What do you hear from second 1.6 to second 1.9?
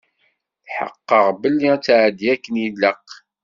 ad